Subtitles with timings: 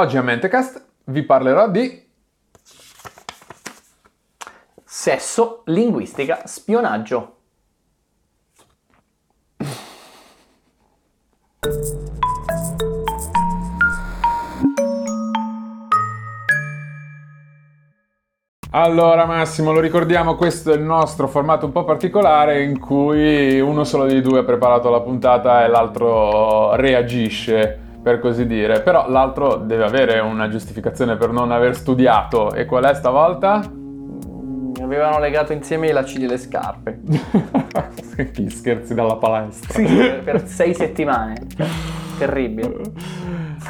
[0.00, 2.08] Oggi a Mentecast vi parlerò di
[4.82, 7.36] Sesso, linguistica, spionaggio.
[18.70, 23.84] Allora Massimo, lo ricordiamo, questo è il nostro formato un po' particolare in cui uno
[23.84, 28.80] solo dei due ha preparato la puntata e l'altro reagisce, per così dire.
[28.80, 32.52] Però l'altro deve avere una giustificazione per non aver studiato.
[32.52, 33.62] E qual è stavolta?
[33.72, 37.00] Mi avevano legato insieme i lacci delle scarpe.
[38.32, 39.74] Chi scherzi dalla palestra?
[39.74, 41.46] Sì, per, sei settimane.
[42.18, 42.80] Terribile.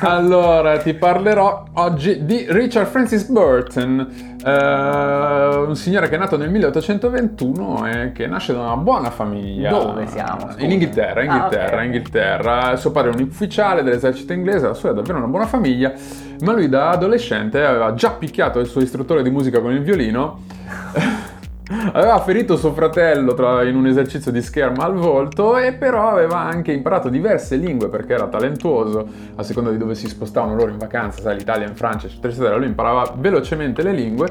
[0.00, 6.50] Allora, ti parlerò oggi di Richard Francis Burton, eh, un signore che è nato nel
[6.50, 9.70] 1821 e che nasce da una buona famiglia.
[9.70, 10.50] Dove siamo?
[10.50, 10.60] Scusa.
[10.60, 11.84] In Inghilterra, Inghilterra, Ah, ok.
[11.84, 12.76] Inghilterra.
[12.76, 15.92] Suo padre è un ufficiale dell'esercito inglese, la sua è davvero una buona famiglia,
[16.40, 20.40] ma lui da adolescente aveva già picchiato il suo istruttore di musica con il violino.
[21.92, 26.38] Aveva ferito suo fratello tra- in un esercizio di scherma al volto e però aveva
[26.38, 30.78] anche imparato diverse lingue perché era talentuoso, a seconda di dove si spostavano loro in
[30.78, 34.28] vacanza, sai, l'Italia, in Francia, eccetera, eccetera, lui imparava velocemente le lingue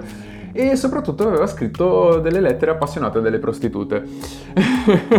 [0.51, 4.03] e soprattutto aveva scritto delle lettere appassionate delle prostitute.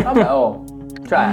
[0.02, 0.64] Vabbè, oh.
[1.06, 1.28] Cioè,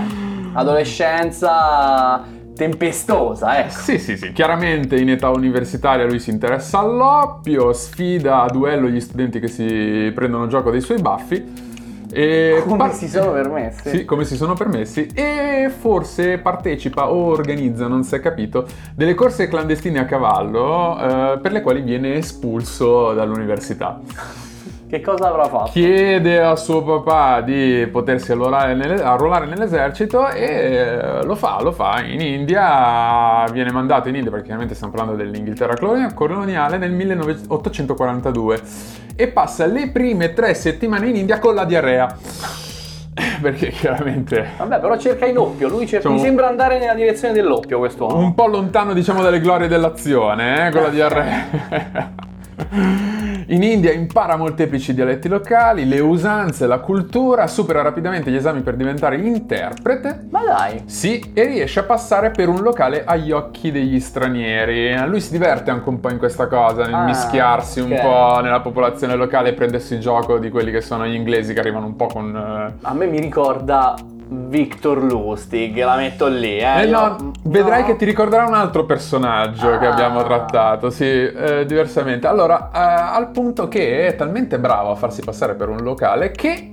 [0.53, 2.23] adolescenza
[2.58, 3.69] tempestosa, ecco.
[3.72, 8.99] Sì, sì, sì, chiaramente in età universitaria lui si interessa all'oppio, sfida a duello gli
[8.99, 11.66] studenti che si prendono gioco dei suoi baffi.
[12.09, 13.89] E Come par- si sono permessi?
[13.89, 19.14] Sì, come si sono permessi e forse partecipa o organizza, non si è capito, delle
[19.14, 23.99] corse clandestine a cavallo eh, per le quali viene espulso dall'università.
[24.89, 25.71] Che cosa avrà fatto?
[25.71, 31.73] Chiede a suo papà di potersi arruolare, nelle- arruolare nell'esercito e eh, lo fa, lo
[31.73, 32.02] fa.
[32.05, 38.61] In India viene mandato in India, perché chiaramente stiamo parlando dell'Inghilterra colonia- coloniale, nel 1842
[39.17, 42.15] e passa le prime tre settimane in India con la diarrea.
[43.42, 45.67] Perché chiaramente Vabbè, però cerca in oppio.
[45.67, 46.08] Lui cerca...
[46.08, 48.17] Insomma, Mi sembra andare nella direzione dell'oppio quest'uomo.
[48.20, 51.45] un po' lontano diciamo dalle glorie dell'azione, eh, con la diarrea.
[53.50, 58.76] In India impara molteplici dialetti locali, le usanze, la cultura, supera rapidamente gli esami per
[58.76, 60.26] diventare interprete.
[60.32, 60.82] Ma dai.
[60.86, 64.98] Sì, e riesce a passare per un locale agli occhi degli stranieri.
[65.08, 68.02] Lui si diverte anche un po' in questa cosa, nel Ah, mischiarsi un ok.
[68.02, 71.86] po' nella popolazione locale e prendersi gioco di quelli che sono gli inglesi che arrivano
[71.86, 72.36] un po' con...
[72.36, 73.95] eh, A me mi ricorda
[74.30, 76.82] Victor Lustig, la metto lì, eh.
[76.82, 77.88] Eh Io- no, vedrai no.
[77.88, 79.92] che ti ricorderà un altro personaggio che Ah.
[79.92, 82.27] abbiamo trattato, sì, eh, diversamente.
[82.27, 86.70] Allora, eh, al punto che è talmente bravo a farsi passare per un locale che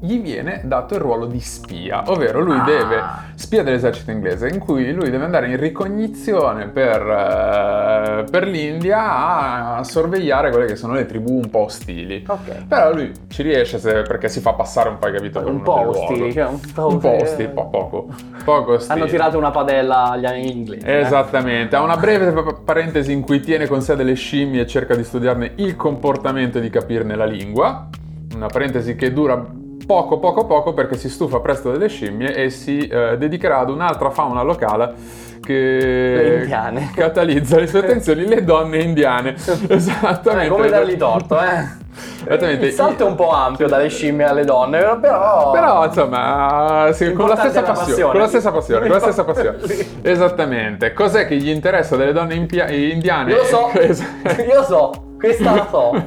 [0.00, 2.62] gli viene dato il ruolo di spia, ovvero lui Ah.
[2.64, 3.02] deve,
[3.34, 9.84] spia dell'esercito inglese, in cui lui deve andare in ricognizione per, eh, per l'India a
[9.84, 12.24] sorvegliare quelle che sono le tribù un po' ostili.
[12.26, 12.66] Ok.
[12.68, 15.40] Però lui ci riesce se- perché si fa passare un po', capito?
[15.44, 17.48] Un po' ostili, cioè un po' un po' ostili.
[17.48, 18.06] po- poco,
[18.44, 19.00] poco ostili.
[19.00, 20.84] Hanno tirato una padella agli inglesi.
[20.86, 20.98] eh.
[21.00, 24.94] Esattamente, ha una breve pa- parentesi in cui tiene con sé delle scimmie e cerca
[24.94, 27.88] di studiarne il comportamento e di capirne la lingua.
[28.34, 29.42] Una parentesi che dura
[29.88, 34.10] poco poco poco perché si stufa presto delle scimmie e si eh, dedicherà ad un'altra
[34.10, 34.92] fauna locale
[35.40, 36.90] che Le indiane.
[36.94, 39.34] catalizza le sue attenzioni, le donne indiane.
[39.66, 40.50] Esattamente.
[40.50, 41.86] Come dargli torto, eh?
[42.26, 42.66] Esattamente.
[42.66, 45.52] Il salto è un po' ampio dalle scimmie alle donne, però...
[45.52, 48.12] Però insomma, sì, con la passione, passione.
[48.12, 49.58] con la stessa passione, con la stessa passione.
[50.02, 50.92] Esattamente.
[50.92, 53.30] Cos'è che gli interessa delle donne impia- indiane?
[53.30, 56.02] Io lo so, io lo so, questa la so.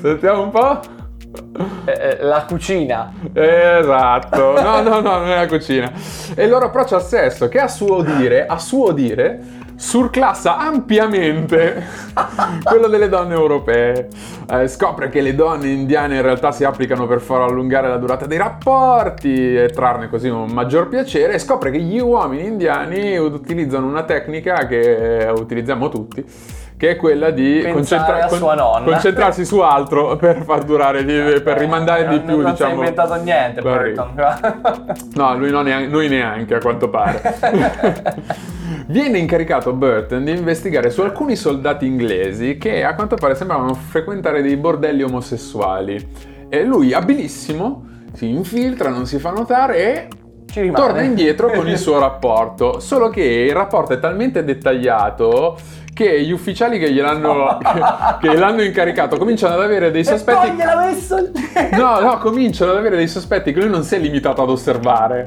[0.00, 0.95] Sentiamo un po'.
[1.84, 3.12] Eh, eh, la cucina.
[3.32, 5.92] Esatto, no, no, no, non è la cucina.
[6.34, 11.84] E il loro approccio al sesso, che a suo dire, a suo dire, surclassa ampiamente
[12.64, 14.08] quello delle donne europee.
[14.50, 18.26] Eh, scopre che le donne indiane in realtà si applicano per far allungare la durata
[18.26, 23.86] dei rapporti e trarne così un maggior piacere e scopre che gli uomini indiani utilizzano
[23.86, 26.24] una tecnica che utilizziamo tutti.
[26.78, 28.84] Che è quella di concentra- nonna.
[28.84, 32.66] concentrarsi su altro per far durare, di- per rimandare di Non- più, non si è
[32.66, 32.74] diciamo.
[32.74, 33.62] inventato niente.
[33.62, 34.14] Burton.
[35.14, 37.22] No, lui non neanche, noi neanche a quanto pare.
[38.88, 44.42] Viene incaricato Burton di investigare su alcuni soldati inglesi che a quanto pare sembravano frequentare
[44.42, 46.08] dei bordelli omosessuali.
[46.48, 50.08] E lui, abilissimo, si infiltra, non si fa notare e
[50.72, 52.80] torna indietro con il suo rapporto.
[52.80, 55.56] Solo che il rapporto è talmente dettagliato
[55.96, 57.56] che gli ufficiali che gliel'hanno,
[58.20, 60.48] che, che l'hanno incaricato cominciano ad avere dei sospetti.
[60.48, 61.32] poi gliel'ha messo il...
[61.72, 65.24] No, no, cominciano ad avere dei sospetti che lui non si è limitato ad osservare.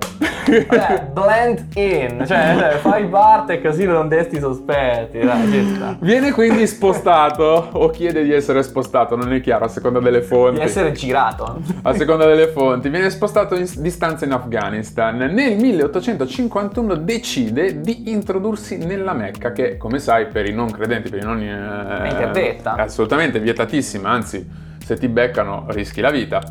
[0.49, 5.95] Cioè, blend in, cioè, cioè, fai parte così non desti sospetti, dai, ci sta.
[5.99, 10.57] Viene quindi spostato o chiede di essere spostato, non è chiaro a seconda delle fonti.
[10.59, 11.61] Di essere girato.
[11.83, 15.17] A seconda delle fonti, viene spostato in di stanza in Afghanistan.
[15.17, 21.19] Nel 1851 decide di introdursi nella Mecca, che come sai per i non credenti, per
[21.19, 21.39] i non...
[21.41, 22.73] eh, È interdetta.
[22.73, 24.47] Assolutamente vietatissima, anzi
[24.83, 26.41] se ti beccano rischi la vita.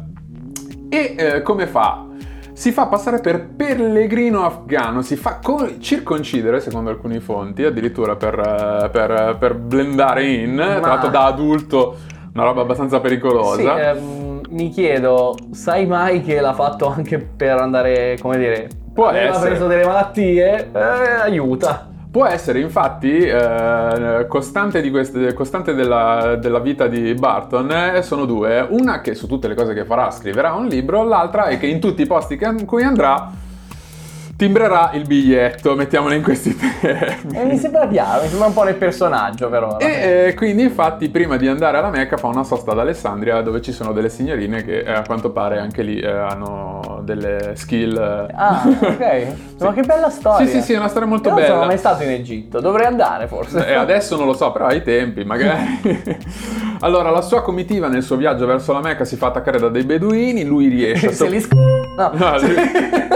[0.88, 2.06] E eh, come fa?
[2.52, 8.34] Si fa passare per pellegrino afghano, si fa co- circoncidere, secondo alcune fonti, addirittura per,
[8.38, 11.96] eh, per- per blendare in, tra l'altro da adulto,
[12.34, 13.90] una roba abbastanza Sì, pericolosa.
[13.90, 19.34] ehm, mi chiedo, sai mai che l'ha fatto anche per andare, come dire, Può aveva
[19.34, 19.50] essere.
[19.50, 20.70] preso delle malattie?
[20.72, 20.80] Eh,
[21.22, 21.87] aiuta.
[22.10, 28.24] Può essere infatti eh, costante, di queste- costante della, della vita di Barton eh, sono
[28.24, 28.66] due.
[28.70, 31.80] Una che su tutte le cose che farà scriverà un libro, l'altra è che in
[31.80, 33.30] tutti i posti in cui andrà
[34.38, 37.36] timbrerà il biglietto, mettiamolo in questi termini.
[37.36, 39.78] E mi sembra chiaro, mi sembra un po' nel personaggio però.
[39.78, 43.60] E eh, quindi infatti prima di andare alla Mecca fa una sosta ad Alessandria dove
[43.60, 47.96] ci sono delle signorine che eh, a quanto pare anche lì eh, hanno delle skill.
[47.96, 48.32] eh.
[48.34, 49.26] Ah, ok.
[49.60, 50.46] Ma che bella storia.
[50.46, 51.54] Sì, sì, sì, è una storia molto Io non bella.
[51.54, 53.66] sono mai stato in Egitto, dovrei andare forse.
[53.66, 55.80] E adesso non lo so, però ai tempi magari.
[56.80, 59.84] allora, la sua comitiva nel suo viaggio verso la Mecca si fa attaccare da dei
[59.84, 61.52] beduini, lui riesce a, Se so- li sc...
[61.52, 62.10] No.
[62.14, 62.54] No, lui,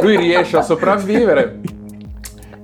[0.02, 1.60] lui riesce a sopravvivere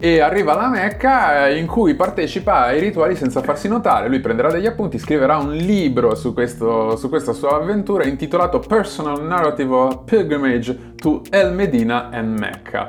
[0.00, 4.08] e arriva alla Mecca eh, in cui partecipa ai rituali senza farsi notare.
[4.08, 9.22] Lui prenderà degli appunti, scriverà un libro su, questo- su questa sua avventura intitolato Personal
[9.24, 12.86] Narrative of Pilgrimage to El Medina and Mecca.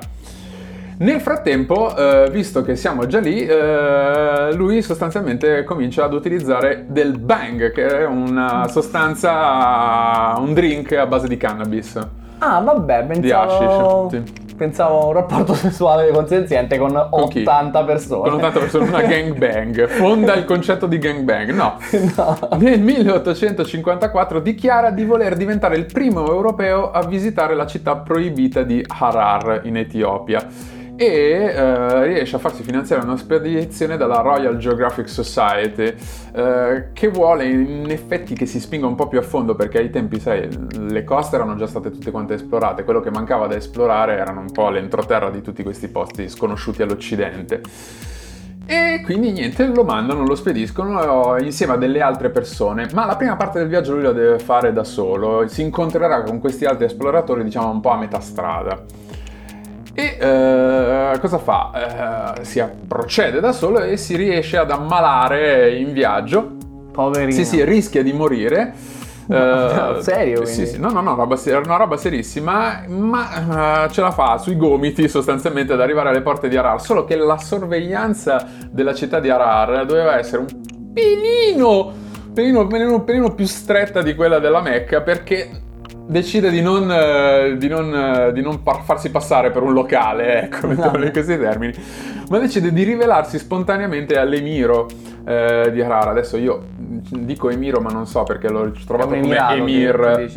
[1.00, 7.18] Nel frattempo, eh, visto che siamo già lì, eh, lui sostanzialmente comincia ad utilizzare del
[7.18, 11.98] bang, che è una sostanza, un drink a base di cannabis.
[12.40, 14.08] Ah, vabbè, Di pensavo...
[14.08, 14.49] hashish, sì.
[14.60, 16.90] Pensavo a un rapporto sessuale consenziente con
[17.30, 17.44] chi?
[17.44, 18.30] 80 persone.
[18.30, 19.88] Con 80 persone, una gangbang.
[19.88, 21.52] Fonda il concetto di gangbang.
[21.52, 21.78] No.
[22.20, 22.38] No.
[22.58, 28.84] Nel 1854 dichiara di voler diventare il primo europeo a visitare la città proibita di
[28.86, 30.46] Harar in Etiopia
[31.00, 35.96] e eh, riesce a farsi finanziare una spedizione dalla Royal Geographic Society
[36.34, 39.92] eh, che vuole in effetti che si spinga un po' più a fondo perché ai
[39.92, 44.18] tempi, sai, le coste erano già state tutte quante esplorate, quello che mancava da esplorare
[44.18, 47.62] erano un po' l'entroterra di tutti questi posti sconosciuti all'Occidente.
[48.66, 53.16] E quindi niente, lo mandano, lo spediscono eh, insieme a delle altre persone, ma la
[53.16, 56.84] prima parte del viaggio lui la deve fare da solo, si incontrerà con questi altri
[56.86, 59.08] esploratori diciamo un po' a metà strada.
[59.94, 62.36] E eh, cosa fa?
[62.38, 66.58] Eh, si procede da solo e si riesce ad ammalare in viaggio.
[66.92, 67.32] Poverino.
[67.32, 68.74] Sì, sì, rischia di morire.
[69.30, 73.92] No, Eh, serio, Sì, sì, no, no, no, roba, ser- una roba serissima, ma eh,
[73.92, 77.38] ce la fa sui gomiti sostanzialmente ad arrivare alle porte di Arar, solo che la
[77.38, 80.48] sorveglianza della città di Arar doveva essere un
[80.92, 81.94] pelino,
[82.34, 85.48] pelino, pelino, pelino più stretta di quella della Mecca perché
[86.10, 90.42] decide di non, eh, di non, eh, di non par- farsi passare per un locale,
[90.50, 91.74] ecco, mettiamolo in questi termini,
[92.30, 94.88] ma decide di rivelarsi spontaneamente all'emiro
[95.26, 96.10] eh, di Harara.
[96.10, 100.30] Adesso io dico emiro, ma non so perché l'ho trovato come emir.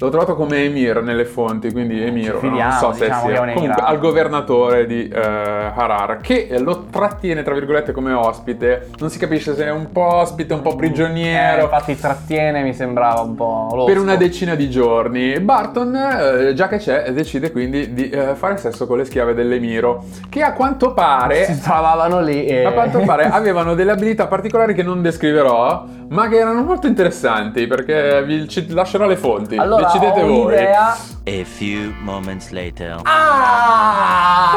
[0.00, 2.38] L'ho trovato come emir nelle fonti, quindi emiro.
[2.38, 3.40] ci non fidiamo, so se diciamo sia.
[3.40, 8.90] un Comunque al governatore di eh, Harar, che lo trattiene tra virgolette come ospite.
[8.98, 11.62] Non si capisce se è un po' ospite, un po' Eh, prigioniero.
[11.62, 13.86] infatti trattiene mi sembrava un po' losco.
[13.86, 18.56] Per una decina di giorni, Barton, eh, già che c'è, decide quindi di eh, fare
[18.56, 22.64] sesso con le schiave dell'emiro, che a quanto si pare, trovavano lì e...
[22.64, 27.66] a quanto pare avevano delle abilità particolari che non descriverò, ma che erano molto interessanti,
[27.66, 30.44] perché vi ci lascerò le fonti, Allora, decidete ho voi.
[30.44, 30.96] un'idea.
[31.24, 33.00] A few moments later.
[33.04, 34.48] Ah!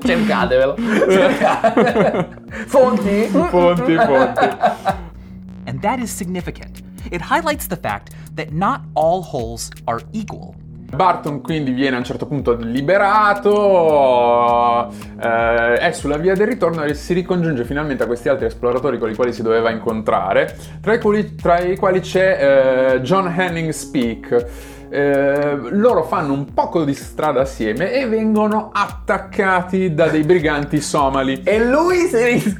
[0.00, 0.76] Cercatevelo.
[1.08, 2.28] Cercate.
[2.66, 3.26] Fonti?
[3.50, 4.48] Fonti, fonti.
[5.66, 6.82] And that is significant.
[7.10, 10.54] It highlights the fact that not all holes are equal.
[10.94, 13.48] Barton quindi viene a un certo punto liberato,
[15.20, 19.10] eh, è sulla via del ritorno e si ricongiunge finalmente a questi altri esploratori con
[19.10, 23.70] i quali si doveva incontrare, tra i quali, tra i quali c'è eh, John Henning
[23.70, 24.46] Speak.
[24.88, 31.42] Eh, loro fanno un poco di strada assieme e vengono attaccati da dei briganti somali.
[31.42, 32.56] E lui si ris-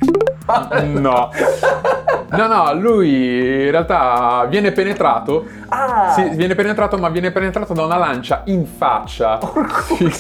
[0.83, 1.30] No.
[2.30, 5.45] No, no, lui in realtà viene penetrato.
[5.68, 6.11] Ah!
[6.14, 9.38] Sì, viene penetrato, ma viene penetrato da una lancia in faccia.
[9.85, 10.12] Sì.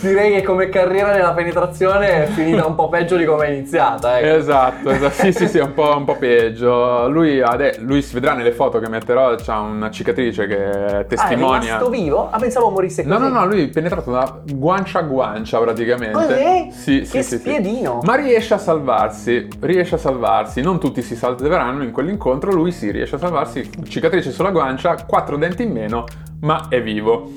[0.00, 4.18] Direi che come carriera nella penetrazione è finita un po' peggio di come è iniziata.
[4.18, 4.36] Ecco.
[4.36, 5.12] Esatto, esatto.
[5.14, 7.08] Sì, sì, sì, un po', un po' peggio.
[7.08, 11.06] Lui, ade- lui si vedrà nelle foto che metterò, c'ha una cicatrice che Ah, è
[11.06, 11.58] testimonia.
[11.60, 12.28] rimasto vivo?
[12.30, 13.14] Ah, pensavo morisse così.
[13.14, 16.12] No, no, no, lui è penetrato da guancia a guancia praticamente.
[16.12, 16.70] Così?
[16.70, 17.38] Sì, Che sì, sì, sì.
[17.38, 18.00] spiedino.
[18.02, 20.60] Ma riesce a salvarsi, riesce a salvarsi.
[20.62, 23.68] Non tutti si salveranno in quell'incontro, lui sì, riesce a salvarsi.
[23.88, 26.04] Cicatrice sulla guancia, quattro denti in meno,
[26.40, 27.32] ma è vivo.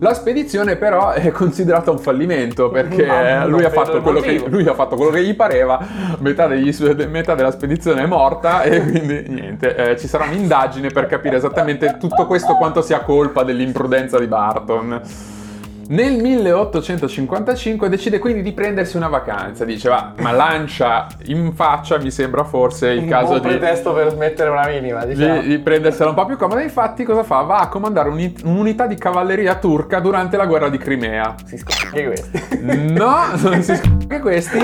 [0.00, 3.04] La spedizione però è considerata un fallimento perché
[3.46, 3.72] lui ha,
[4.20, 5.84] che, lui ha fatto quello che gli pareva,
[6.18, 6.72] metà, degli
[7.08, 11.96] metà della spedizione è morta e quindi niente, eh, ci sarà un'indagine per capire esattamente
[11.98, 15.00] tutto questo quanto sia colpa dell'imprudenza di Barton.
[15.90, 22.10] Nel 1855 decide quindi di prendersi una vacanza, dice va, ma lancia in faccia mi
[22.10, 25.40] sembra forse il un caso buon di, pretesto per smettere una minima, diciamo.
[25.40, 27.40] di, di prendersela un po' più comoda, infatti cosa fa?
[27.40, 31.34] Va a comandare un'i- un'unità di cavalleria turca durante la guerra di Crimea.
[31.46, 32.46] Si anche questi.
[32.68, 34.58] No, non si anche questi.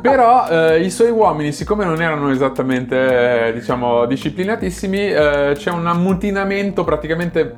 [0.00, 5.86] Però eh, i suoi uomini, siccome non erano esattamente, eh, diciamo, disciplinatissimi, eh, c'è un
[5.86, 7.54] ammutinamento praticamente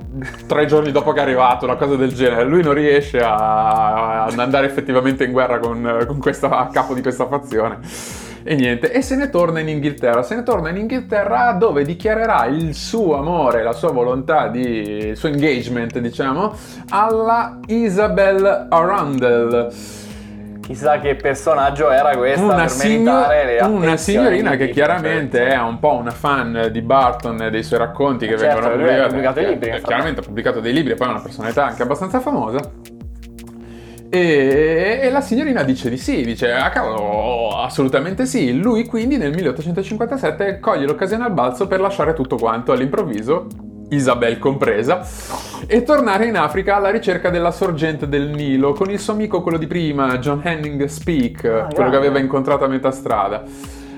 [0.46, 2.44] tre giorni dopo che è arrivato, una cosa del genere.
[2.44, 7.02] Lui non riesce a- ad andare effettivamente in guerra con, con questa, a capo di
[7.02, 7.78] questa fazione.
[8.44, 10.22] E niente, e se ne torna in Inghilterra.
[10.22, 14.60] Se ne torna in Inghilterra dove dichiarerà il suo amore, la sua volontà di
[15.08, 16.54] il suo engagement, diciamo,
[16.90, 19.68] alla Isabel Arundel.
[20.68, 25.58] Chissà che personaggio era questa Una, per signo- meritare le una signorina che chiaramente è
[25.58, 29.08] un po' una fan di Barton e dei suoi racconti che Certo, vengono pubblicati.
[29.08, 29.86] pubblicato libri, Eh, infatti.
[29.86, 32.60] Chiaramente ha pubblicato dei libri e poi è una personalità anche abbastanza famosa.
[34.10, 38.58] E, e la signorina dice di sì, dice ah cavolo, assolutamente sì.
[38.58, 43.46] Lui quindi nel 1857 coglie l'occasione al balzo per lasciare tutto quanto all'improvviso,
[43.90, 45.06] Isabel compresa,
[45.66, 49.58] e tornare in Africa alla ricerca della sorgente del Nilo con il suo amico, quello
[49.58, 53.42] di prima, John Henning Speak, quello che aveva incontrato a metà strada.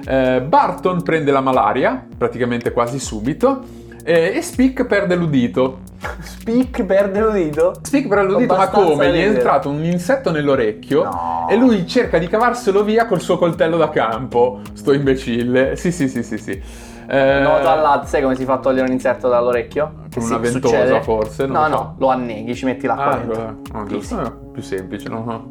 [0.07, 3.63] Eh, Barton prende la malaria, praticamente quasi subito,
[4.03, 5.81] eh, e Speak perde l'udito.
[6.21, 7.75] Speak perde l'udito?
[7.83, 9.13] Speak perde l'udito, ma come?
[9.13, 11.47] Gli è entrato un insetto nell'orecchio No.
[11.51, 14.61] e lui cerca di cavarselo via col suo coltello da campo.
[14.73, 15.77] Sto imbecille.
[15.77, 16.63] Sì, sì, sì, sì, sì.
[17.13, 19.93] Eh, Nota là, sai come si fa a togliere un insetto dall'orecchio?
[20.15, 21.03] Con una ventosa, succede?
[21.03, 21.69] forse, No, lo so.
[21.71, 23.57] no, lo anneghi, ci metti l'acqua Ah, dentro.
[23.73, 24.21] no, giusto.
[24.23, 25.25] Eh, più semplice, no?
[25.25, 25.49] no.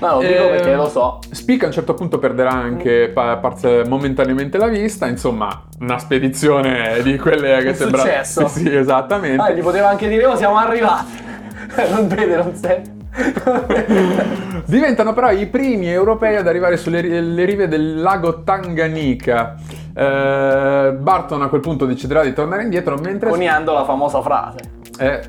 [0.00, 1.18] Lo dico Eh, perché lo so.
[1.30, 7.00] Speak a un certo punto perderà anche pa- parze- momentaneamente la vista, insomma, una spedizione
[7.02, 8.02] di quelle che sembra...
[8.02, 8.46] successo.
[8.52, 9.42] Sì, esattamente.
[9.42, 11.06] Ah, gli poteva anche dire, oh, siamo arrivati.
[11.90, 12.96] non vede, non sente.
[14.66, 19.54] Diventano però i primi europei ad arrivare sulle ri- le rive del lago Tanganyika.
[19.94, 23.30] Eh, Barton a quel punto deciderà di tornare indietro mentre...
[23.30, 24.58] Coniando la famosa frase.
[24.98, 25.20] Eh,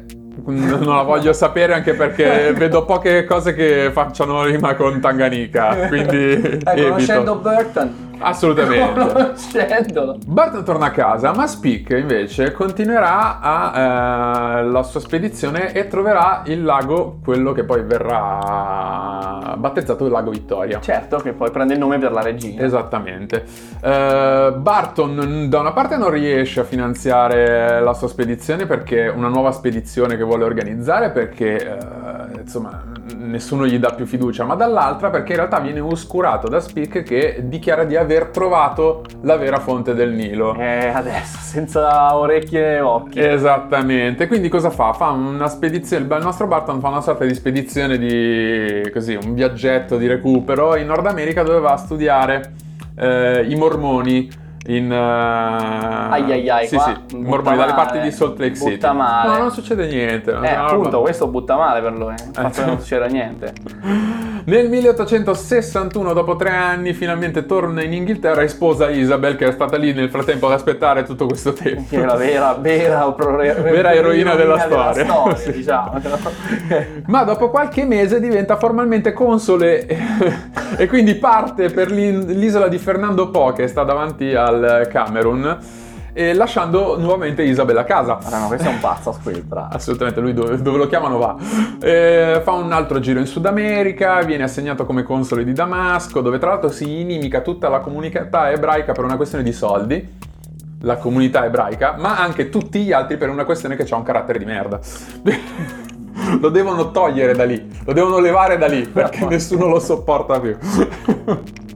[0.46, 6.18] non la voglio sapere anche perché vedo poche cose che facciano rima con Tanganyika, quindi
[6.18, 6.88] Eh, evito.
[6.88, 8.08] conoscendo Burton.
[8.20, 9.34] Assolutamente.
[10.26, 16.44] Barton torna a casa, ma Speak invece continuerà a, eh, la sua spedizione e troverà
[16.46, 20.80] il lago, quello che poi verrà battezzato il lago Vittoria.
[20.80, 22.64] Certo, che poi prende il nome per la regina.
[22.64, 23.46] Esattamente.
[23.82, 29.52] Eh, Barton da una parte non riesce a finanziare la sua spedizione perché una nuova
[29.52, 35.32] spedizione che vuole organizzare perché eh, insomma nessuno gli dà più fiducia, ma dall'altra perché
[35.32, 40.12] in realtà viene oscurato da Speak che dichiara di aver trovato la vera fonte del
[40.12, 40.56] Nilo.
[40.56, 43.20] Eh, adesso, senza orecchie e occhi.
[43.20, 44.94] Esattamente, quindi cosa fa?
[44.94, 49.98] Fa una spedizione, il nostro Barton fa una sorta di spedizione di così, un viaggetto
[49.98, 52.54] di recupero in Nord America dove va a studiare
[52.96, 54.92] eh, i mormoni in...
[54.92, 58.72] Ai ai ai, sì, qua sì, mormoni dalle parti di Salt Lake City.
[58.72, 59.32] butta male.
[59.32, 60.38] No, non succede niente.
[60.42, 62.14] Eh, appunto, questo butta male per lui.
[62.14, 63.54] Il fatto che non succeda niente.
[64.46, 69.78] Nel 1861, dopo tre anni, finalmente torna in Inghilterra e sposa Isabel, che è stata
[69.78, 71.84] lì nel frattempo ad aspettare tutto questo tempo.
[71.90, 75.06] Che è la vera, vera, Vera eroina della storia.
[75.06, 75.52] storia, Sì.
[75.52, 76.02] diciamo.
[77.08, 79.86] Ma dopo qualche mese diventa formalmente console
[80.78, 84.59] e quindi parte per l'isola di Fernando Po che sta davanti al
[84.90, 85.58] Camerun
[86.14, 88.20] e lasciando nuovamente Isabella a casa.
[88.22, 89.70] Madonna, questo è un pazzo a squilbra.
[89.72, 91.36] Assolutamente, lui dove, dove lo chiamano va.
[91.80, 96.38] Eh, fa un altro giro in Sud America, viene assegnato come console di Damasco, dove
[96.38, 100.18] tra l'altro si inimica tutta la comunità ebraica per una questione di soldi.
[100.82, 104.40] La comunità ebraica, ma anche tutti gli altri per una questione che ha un carattere
[104.40, 104.80] di merda.
[106.40, 110.58] lo devono togliere da lì, lo devono levare da lì perché nessuno lo sopporta più.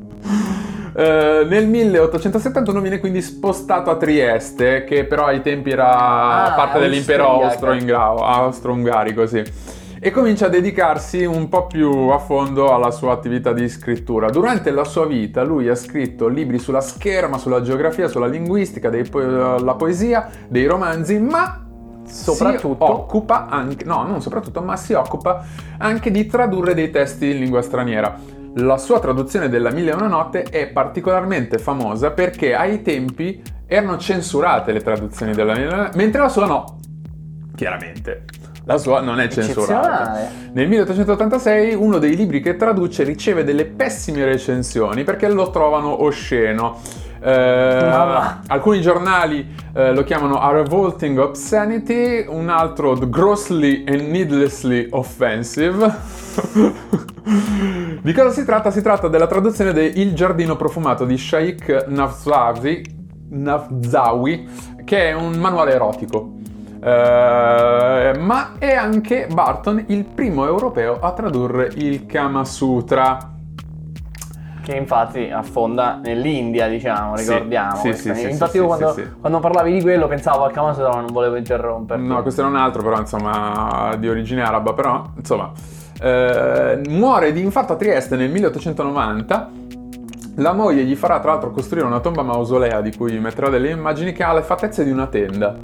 [0.96, 6.80] Eh, nel 1871 viene quindi spostato a Trieste, che però ai tempi era Ah, parte
[6.80, 7.42] dell'impero
[8.22, 9.44] austro-ungarico, sì.
[10.06, 14.30] E comincia a dedicarsi un po' più a fondo alla sua attività di scrittura.
[14.30, 19.20] Durante la sua vita lui ha scritto libri sulla scherma, sulla geografia, sulla linguistica, po-
[19.20, 21.62] la poesia, dei romanzi, ma
[22.06, 25.42] Soprattutto- si occupa anche, no, non soprattutto, ma si occupa
[25.78, 28.42] anche di tradurre dei testi in lingua straniera.
[28.58, 33.98] La sua traduzione della Mille e una notte è particolarmente famosa perché ai tempi erano
[33.98, 36.80] censurate le traduzioni della Mille e una notte, mentre la sua no.
[37.56, 38.26] Chiaramente.
[38.66, 40.30] La sua non è censurata.
[40.54, 46.80] Nel 1886 uno dei libri che traduce riceve delle pessime recensioni perché lo trovano osceno.
[47.22, 47.92] Eh,
[48.48, 57.12] alcuni giornali eh, lo chiamano A Revolting Obscenity, un altro The Grossly and Needlessly Offensive.
[57.26, 58.70] di cosa si tratta?
[58.70, 62.84] Si tratta della traduzione di Il giardino profumato di Shaikh Nafzawi,
[63.30, 64.50] Nafzawi
[64.84, 66.34] che è un manuale erotico.
[66.82, 73.32] Eh, ma è anche Barton il primo europeo a tradurre il Kama Sutra.
[74.62, 77.76] Che infatti affonda nell'India, diciamo, ricordiamo.
[77.78, 81.12] sì, sì, sì, infatti io quando, quando parlavi di quello pensavo al Kamasutra, ma non
[81.12, 82.06] volevo interromperti.
[82.06, 85.52] No, questo era un altro, però insomma, di origine araba, però insomma.
[86.04, 89.52] Eh, muore di infarto a Trieste nel 1890.
[90.38, 94.12] La moglie gli farà tra l'altro costruire una tomba mausolea di cui metterà delle immagini
[94.12, 95.56] che ha le fattezze di una tenda.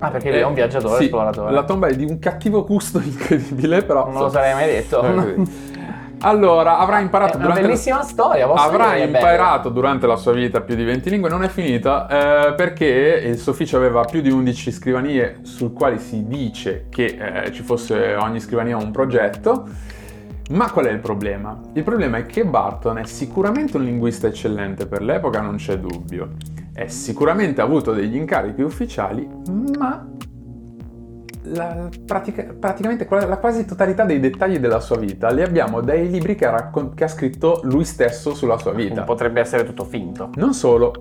[0.00, 1.52] Ah, perché lui è un viaggiatore, Sì, esploratore.
[1.52, 4.10] La tomba è di un cattivo gusto incredibile, però.
[4.10, 5.02] Non lo sarei mai detto.
[5.02, 5.76] Eh, così.
[6.20, 10.32] Allora, avrà imparato È una durante la- bellissima storia, posso Avrà imparato durante la sua
[10.32, 14.20] vita più di 20 lingue, non è finita eh, perché il suo ufficio aveva più
[14.20, 19.66] di 11 scrivanie sul quali si dice che eh, ci fosse ogni scrivania un progetto.
[20.50, 21.60] Ma qual è il problema?
[21.74, 26.30] Il problema è che Barton è sicuramente un linguista eccellente per l'epoca, non c'è dubbio.
[26.72, 29.28] È sicuramente avuto degli incarichi ufficiali,
[29.78, 30.06] ma
[31.54, 36.34] la- pratica- praticamente la quasi totalità dei dettagli della sua vita li abbiamo dai libri
[36.34, 39.02] che ha, raccon- che ha scritto lui stesso sulla sua vita.
[39.02, 40.30] Potrebbe essere tutto finto.
[40.34, 40.92] Non solo.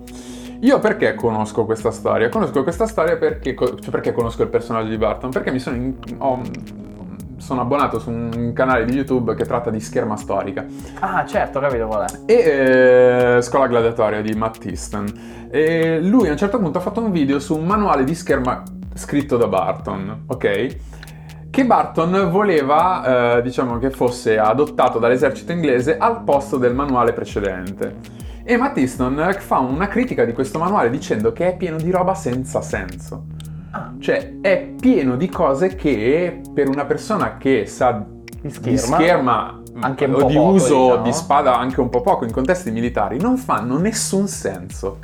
[0.62, 2.30] Io perché conosco questa storia?
[2.30, 5.30] Conosco questa storia perché, cioè perché conosco il personaggio di Barton?
[5.30, 6.42] Perché mi sono, in- ho-
[7.38, 10.66] sono abbonato su un canale di YouTube che tratta di scherma storica
[11.00, 12.32] Ah, certo, capito qual è.
[12.32, 15.06] e eh, Scuola Gladiatoria di Matt Easton.
[15.52, 18.64] E lui a un certo punto ha fatto un video su un manuale di scherma
[18.98, 20.76] scritto da Barton, ok?
[21.50, 27.96] Che Barton voleva, eh, diciamo, che fosse adottato dall'esercito inglese al posto del manuale precedente.
[28.44, 32.14] E Matt Easton fa una critica di questo manuale dicendo che è pieno di roba
[32.14, 33.26] senza senso.
[33.72, 38.06] Ah, Cioè, è pieno di cose che per una persona che sa
[38.42, 41.02] Di di scherma, scherma anche o di poco, uso diciamo.
[41.04, 45.00] di spada anche un po' poco in contesti militari non fanno nessun senso.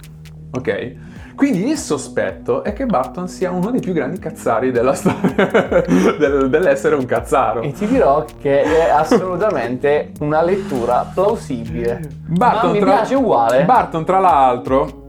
[0.52, 0.96] Ok?
[1.36, 5.84] Quindi il sospetto è che Barton sia uno dei più grandi cazzari della storia
[6.18, 7.62] del- dell'essere un cazzaro.
[7.62, 12.02] E ti dirò che è assolutamente una lettura plausibile.
[12.28, 13.64] Barton, Ma mi tra, piace uguale.
[13.66, 15.03] Barton, tra l'altro,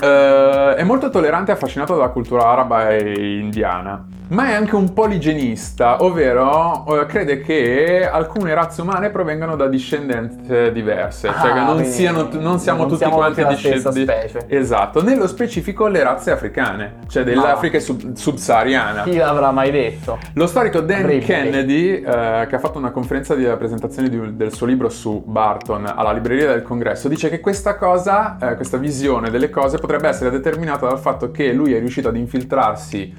[0.00, 4.92] eh, è molto tollerante e affascinato dalla cultura araba e indiana, ma è anche un
[4.92, 11.58] poligenista, ovvero eh, crede che alcune razze umane provengano da discendenze diverse, Ah, cioè che
[11.58, 14.02] non, quindi siano, non siamo non tutti siamo quanti discendenti.
[14.02, 14.44] specie.
[14.48, 19.02] Esatto, nello specifico le razze africane, cioè dell'Africa sub- subsahariana.
[19.02, 20.18] Chi l'avrà mai detto?
[20.34, 21.18] Lo storico Dan Ripley.
[21.20, 25.92] Kennedy, eh, che ha fatto una conferenza di presentazione di- del suo libro su Barton
[25.92, 30.30] alla libreria del congresso, dice che questa cosa, eh, questa visione delle cose potrebbe essere
[30.30, 33.14] determinata dal fatto che lui è riuscito ad infiltrarsi,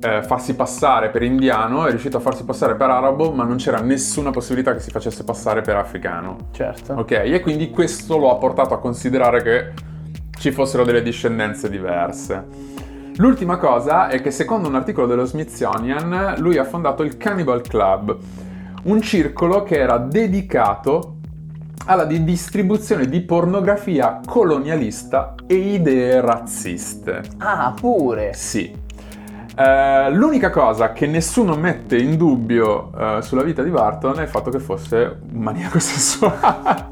[0.00, 3.80] eh, farsi passare per indiano, è riuscito a farsi passare per arabo, ma non c'era
[3.80, 6.36] nessuna possibilità che si facesse passare per africano.
[6.50, 6.94] Certo.
[6.94, 9.72] Ok, e quindi questo lo ha portato a considerare che
[10.38, 12.44] ci fossero delle discendenze diverse.
[13.16, 18.16] L'ultima cosa è che secondo un articolo dello Smithsonian lui ha fondato il Cannibal Club,
[18.84, 21.18] un circolo che era dedicato
[21.86, 27.22] alla di distribuzione di pornografia colonialista e idee razziste.
[27.38, 28.32] Ah, pure.
[28.34, 28.72] Sì.
[29.54, 34.28] Eh, l'unica cosa che nessuno mette in dubbio eh, sulla vita di Barton è il
[34.28, 36.90] fatto che fosse un maniaco sessuale.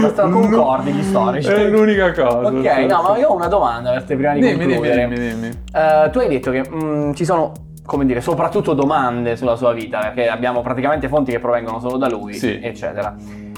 [0.00, 1.48] basta concordi gli storici.
[1.48, 2.48] È l'unica cosa.
[2.48, 5.08] Ok, no, ma io ho una domanda per te prima di Dimmi, dimmi, concludere.
[5.08, 5.48] dimmi, dimmi.
[5.72, 7.52] Eh, tu hai detto che mm, ci sono,
[7.84, 12.08] come dire, soprattutto domande sulla sua vita, perché abbiamo praticamente fonti che provengono solo da
[12.08, 12.58] lui, Sì.
[12.60, 13.14] eccetera.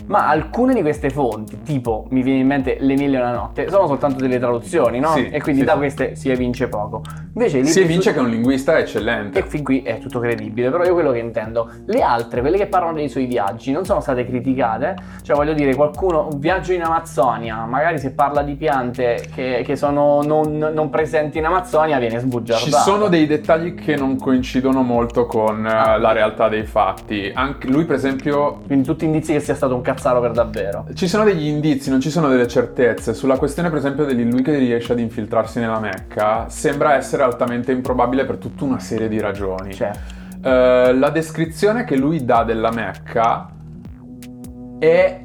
[0.07, 3.69] Ma alcune di queste fonti, tipo mi viene in mente Le Mille e una Notte,
[3.69, 5.13] sono soltanto delle traduzioni, no?
[5.13, 7.03] Sì, e quindi sì, da queste si evince poco.
[7.35, 9.39] Invece Si evince su- che è un linguista eccellente.
[9.39, 12.67] e fin qui è tutto credibile, però io quello che intendo, le altre, quelle che
[12.67, 16.83] parlano dei suoi viaggi, non sono state criticate, cioè voglio dire, qualcuno, un viaggio in
[16.83, 22.19] Amazzonia, magari se parla di piante che, che sono non, non presenti in Amazzonia viene
[22.19, 22.67] sbugiardato.
[22.67, 25.97] Ci sono dei dettagli che non coincidono molto con eh, Ah.
[25.97, 27.31] la realtà dei fatti.
[27.35, 30.87] Anche lui, per esempio, Quindi tutti indizi che sia stato un cazzaro per davvero.
[30.95, 33.15] ci sono degli indizi, non ci sono delle certezze.
[33.15, 37.71] Sulla questione, per esempio, di lui che riesce ad infiltrarsi nella Mecca, sembra essere altamente
[37.71, 39.73] improbabile per tutta una serie di ragioni.
[39.73, 39.91] Cioè,
[40.45, 43.49] Eh, la descrizione che lui dà della Mecca
[44.81, 45.21] è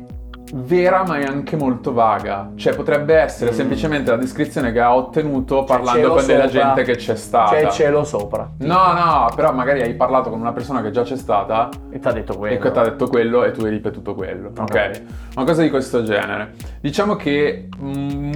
[0.54, 2.52] vera ma è anche molto vaga.
[2.56, 3.54] Cioè potrebbe essere Mm.
[3.54, 7.52] semplicemente la descrizione che ha ottenuto parlando con della gente che c'è stata.
[7.52, 8.50] c'è il cielo sopra.
[8.60, 12.08] No, no, però magari hai parlato con una persona che già c'è stata E ti
[12.08, 12.56] ha detto quello.
[12.66, 14.50] e ti ha detto quello e tu hai ripetuto quello.
[14.50, 14.62] Ok?
[14.62, 15.02] Ok.
[15.36, 16.54] Una cosa di questo genere.
[16.82, 17.68] Diciamo che.
[17.82, 18.32] mm,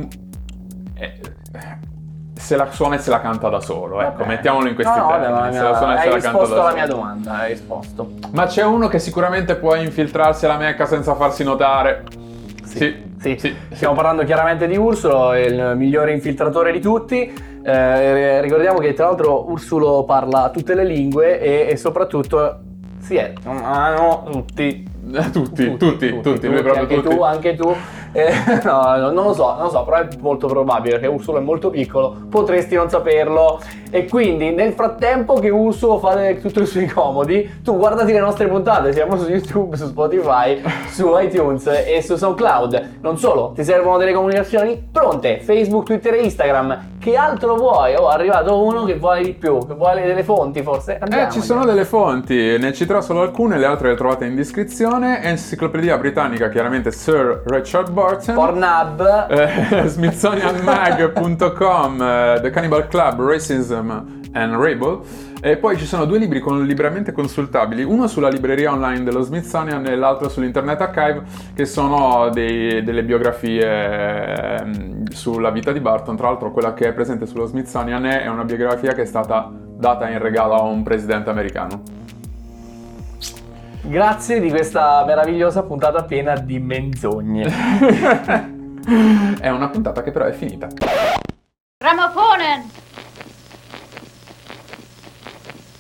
[0.95, 1.19] eh,
[2.41, 4.27] se la suona e se la canta da solo, ecco, Ok.
[4.27, 5.31] mettiamolo in questi no, no, termini.
[5.31, 6.73] vabbè, ma se la suona e se hai la canta da risposto alla solo.
[6.75, 8.09] mia domanda, hai risposto.
[8.31, 12.03] Ma c'è uno che sicuramente può infiltrarsi alla Mecca senza farsi notare.
[12.63, 13.55] Sì, Sì, sì.
[13.71, 17.31] stiamo parlando chiaramente di Ursulo, il migliore infiltratore di tutti.
[17.63, 22.59] Eh, ricordiamo che tra l'altro Ursulo parla tutte le lingue e, e soprattutto
[22.99, 24.89] si è ah, no, tutti.
[25.31, 27.15] Tutti, tutti, tutti, lui proprio anche tutti.
[27.15, 27.75] tu, anche tu.
[28.13, 31.37] Eh, no, no, non lo so, non lo so, però è molto probabile perché Ursulo
[31.37, 33.59] è molto piccolo, potresti non saperlo.
[33.93, 38.19] E quindi nel frattempo che Ursulo fa le- tutti i suoi comodi, tu guardati le
[38.19, 42.99] nostre puntate, siamo su YouTube, su Spotify, su iTunes e su SoundCloud.
[43.01, 46.89] Non solo, ti servono delle comunicazioni pronte, Facebook, Twitter e Instagram.
[46.99, 47.95] Che altro vuoi?
[47.95, 50.97] Oh, è arrivato uno che vuole di più, che vuole delle fonti forse.
[50.99, 54.35] Andiamo, Eh, ci sono delle fonti, ne citerò solo alcune, le altre le trovate in
[54.35, 55.21] descrizione.
[55.23, 58.35] Enciclopedia britannica, chiaramente Sir Richard Barton.
[58.35, 59.27] Pornhub.
[59.29, 63.91] Eh, Smithsonianmag.com, eh, The Cannibal Club, Racism
[64.33, 64.99] and Rebel.
[65.43, 69.87] E poi ci sono due libri con- liberamente consultabili, uno sulla libreria online dello Smithsonian
[69.87, 71.23] e l'altro sull'Internet Archive,
[71.55, 76.15] che sono dei- delle biografie ehm, sulla vita di Barton.
[76.15, 80.07] Tra l'altro quella che è presente sullo Smithsonian è una biografia che è stata data
[80.09, 81.81] in regalo a un presidente americano.
[83.83, 87.45] Grazie di questa meravigliosa puntata piena di menzogne.
[89.39, 90.67] è una puntata che però è finita.
[91.77, 92.80] Grammofonen!